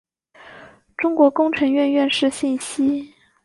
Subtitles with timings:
[0.97, 3.13] 中国工程院院士信息